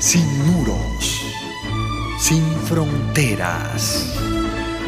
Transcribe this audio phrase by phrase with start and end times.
[0.00, 1.22] sin muros,
[2.18, 4.18] sin fronteras,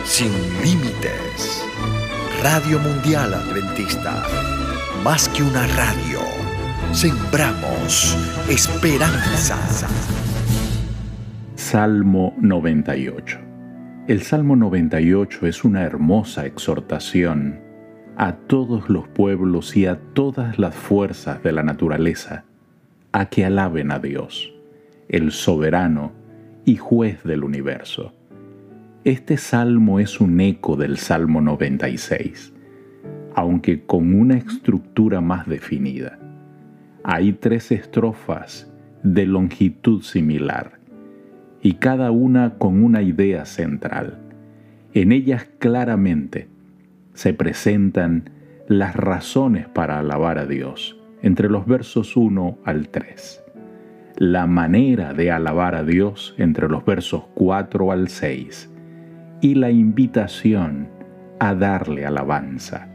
[0.05, 0.33] sin
[0.65, 1.63] límites.
[2.43, 4.25] Radio Mundial Adventista,
[5.05, 6.21] más que una radio,
[6.93, 8.17] sembramos
[8.49, 9.59] esperanza.
[11.57, 13.39] Salmo 98.
[14.09, 17.61] El Salmo 98 es una hermosa exhortación
[18.17, 22.45] a todos los pueblos y a todas las fuerzas de la naturaleza
[23.13, 24.53] a que alaben a Dios
[25.13, 26.11] el soberano
[26.65, 28.15] y juez del universo.
[29.05, 32.55] Este salmo es un eco del Salmo 96,
[33.35, 36.19] aunque con una estructura más definida.
[37.05, 40.79] Hay tres estrofas de longitud similar
[41.61, 44.19] y cada una con una idea central.
[44.95, 46.49] En ellas claramente
[47.13, 48.31] se presentan
[48.67, 53.42] las razones para alabar a Dios, entre los versos 1 al 3
[54.23, 58.71] la manera de alabar a Dios entre los versos 4 al 6
[59.41, 60.89] y la invitación
[61.41, 62.87] a darle alabanza,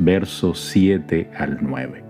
[0.00, 2.02] versos 7 al 9.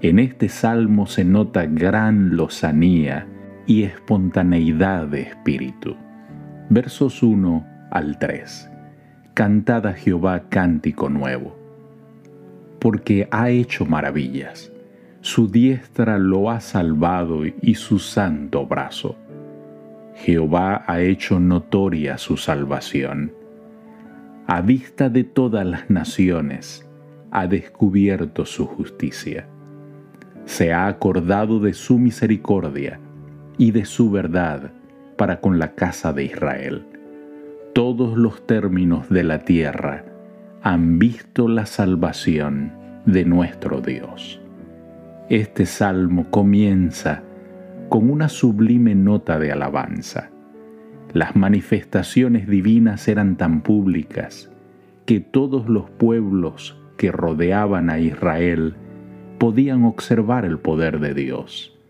[0.00, 3.28] En este salmo se nota gran lozanía
[3.68, 5.94] y espontaneidad de espíritu.
[6.70, 8.68] Versos 1 al 3.
[9.32, 11.56] Cantad a Jehová cántico nuevo,
[12.80, 14.71] porque ha hecho maravillas
[15.22, 19.16] su diestra lo ha salvado y su santo brazo.
[20.16, 23.32] Jehová ha hecho notoria su salvación.
[24.48, 26.84] A vista de todas las naciones,
[27.30, 29.46] ha descubierto su justicia.
[30.44, 32.98] Se ha acordado de su misericordia
[33.58, 34.72] y de su verdad
[35.16, 36.84] para con la casa de Israel.
[37.74, 40.04] Todos los términos de la tierra
[40.62, 42.72] han visto la salvación
[43.06, 44.41] de nuestro Dios.
[45.32, 47.22] Este salmo comienza
[47.88, 50.28] con una sublime nota de alabanza.
[51.14, 54.52] Las manifestaciones divinas eran tan públicas
[55.06, 58.74] que todos los pueblos que rodeaban a Israel
[59.38, 61.80] podían observar el poder de Dios.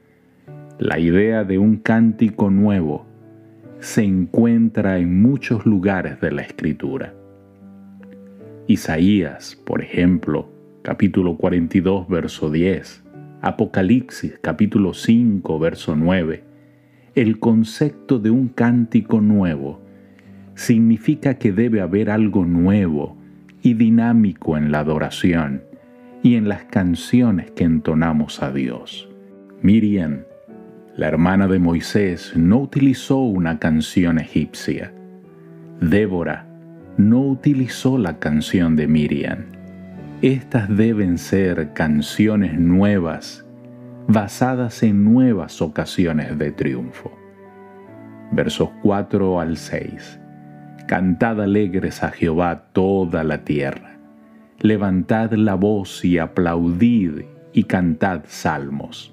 [0.78, 3.06] La idea de un cántico nuevo
[3.80, 7.12] se encuentra en muchos lugares de la Escritura.
[8.68, 10.48] Isaías, por ejemplo,
[10.82, 13.02] capítulo 42, verso 10,
[13.44, 16.44] Apocalipsis capítulo 5, verso 9,
[17.16, 19.82] el concepto de un cántico nuevo
[20.54, 23.16] significa que debe haber algo nuevo
[23.60, 25.64] y dinámico en la adoración
[26.22, 29.08] y en las canciones que entonamos a Dios.
[29.60, 30.20] Miriam,
[30.96, 34.94] la hermana de Moisés, no utilizó una canción egipcia.
[35.80, 36.46] Débora
[36.96, 39.46] no utilizó la canción de Miriam.
[40.22, 43.44] Estas deben ser canciones nuevas,
[44.06, 47.10] basadas en nuevas ocasiones de triunfo.
[48.30, 50.20] Versos 4 al 6.
[50.86, 53.96] Cantad alegres a Jehová toda la tierra.
[54.60, 59.12] Levantad la voz y aplaudid y cantad salmos.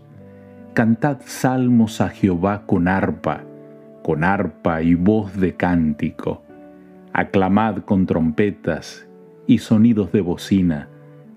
[0.76, 3.42] Cantad salmos a Jehová con arpa,
[4.04, 6.44] con arpa y voz de cántico.
[7.14, 9.08] Aclamad con trompetas
[9.48, 10.88] y sonidos de bocina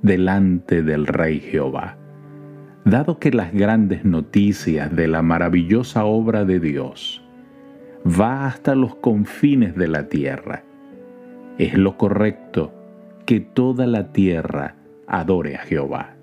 [0.03, 1.97] delante del Rey Jehová.
[2.85, 7.23] Dado que las grandes noticias de la maravillosa obra de Dios
[8.05, 10.65] va hasta los confines de la tierra,
[11.59, 12.73] es lo correcto
[13.25, 14.75] que toda la tierra
[15.07, 16.17] adore a Jehová.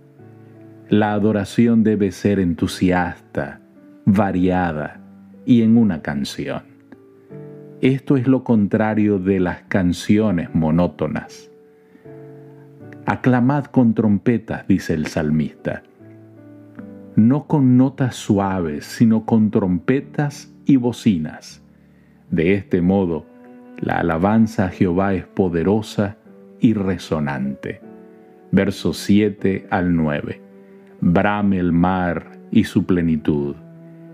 [0.89, 3.61] La adoración debe ser entusiasta,
[4.05, 4.99] variada
[5.45, 6.63] y en una canción.
[7.79, 11.48] Esto es lo contrario de las canciones monótonas
[13.09, 15.81] Aclamad con trompetas, dice el salmista.
[17.15, 21.63] No con notas suaves, sino con trompetas y bocinas.
[22.29, 23.25] De este modo,
[23.79, 26.17] la alabanza a Jehová es poderosa
[26.59, 27.81] y resonante.
[28.51, 30.39] Versos 7 al 9.
[31.01, 33.55] Brame el mar y su plenitud,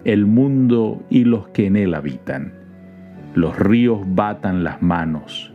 [0.06, 2.54] el mundo y los que en él habitan.
[3.34, 5.54] Los ríos batan las manos,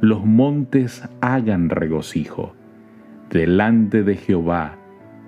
[0.00, 2.54] los montes hagan regocijo
[3.30, 4.76] delante de Jehová,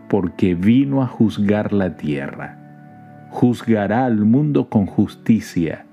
[0.09, 2.57] porque vino a juzgar la tierra.
[3.31, 5.87] Juzgará al mundo con justicia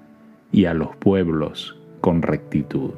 [0.51, 2.91] y a los pueblos con rectitud.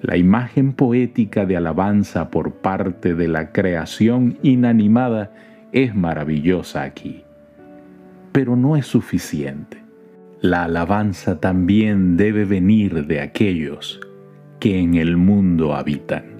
[0.00, 5.32] La imagen poética de alabanza por parte de la creación inanimada
[5.72, 7.22] es maravillosa aquí,
[8.32, 9.78] pero no es suficiente.
[10.40, 14.00] La alabanza también debe venir de aquellos
[14.58, 16.31] que en el mundo habitan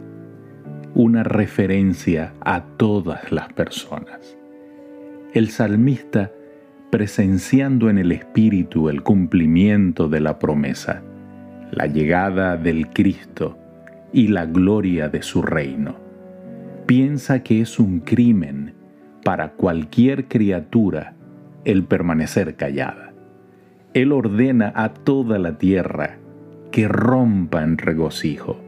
[0.94, 4.36] una referencia a todas las personas.
[5.32, 6.30] El salmista
[6.90, 11.02] presenciando en el Espíritu el cumplimiento de la promesa,
[11.70, 13.56] la llegada del Cristo
[14.12, 15.96] y la gloria de su reino.
[16.84, 18.74] Piensa que es un crimen
[19.24, 21.14] para cualquier criatura
[21.64, 23.14] el permanecer callada.
[23.94, 26.18] Él ordena a toda la tierra
[26.70, 28.60] que rompa en regocijo,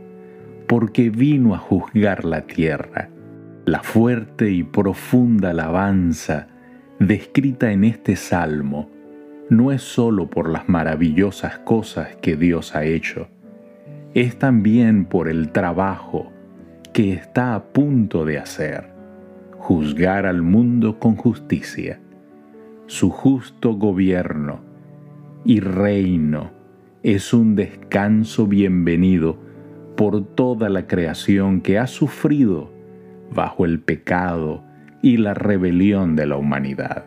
[0.75, 3.09] porque vino a juzgar la tierra.
[3.65, 6.49] La fuerte y profunda alabanza
[6.99, 8.91] descrita en este salmo
[9.51, 13.29] no es sólo por las maravillosas cosas que Dios ha hecho,
[14.15, 16.33] es también por el trabajo
[16.93, 18.89] que está a punto de hacer,
[19.57, 22.01] juzgar al mundo con justicia,
[22.87, 24.59] su justo gobierno
[25.45, 26.51] y reino
[27.05, 29.44] es un descanso bienvenido
[29.97, 32.71] por toda la creación que ha sufrido
[33.33, 34.65] bajo el pecado
[35.03, 37.05] y la rebelión de la humanidad.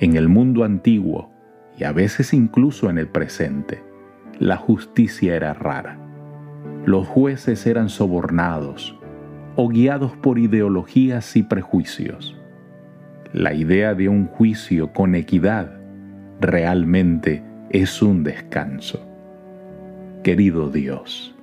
[0.00, 1.30] En el mundo antiguo,
[1.78, 3.82] y a veces incluso en el presente,
[4.38, 5.98] la justicia era rara.
[6.84, 8.98] Los jueces eran sobornados
[9.56, 12.36] o guiados por ideologías y prejuicios.
[13.32, 15.78] La idea de un juicio con equidad
[16.40, 19.06] realmente es un descanso.
[20.22, 21.35] Querido Dios,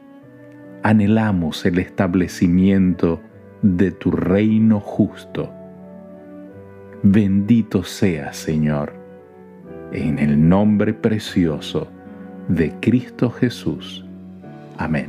[0.84, 3.22] anhelamos el establecimiento
[3.62, 5.52] de tu reino justo.
[7.02, 8.94] Bendito sea, Señor,
[9.94, 11.88] en el nombre precioso
[12.48, 14.06] de Cristo Jesús.
[14.78, 15.08] Amén.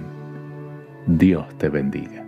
[1.07, 2.24] Dios te bendiga.